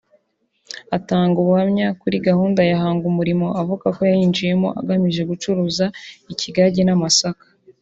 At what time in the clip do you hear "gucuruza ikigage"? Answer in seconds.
5.31-6.81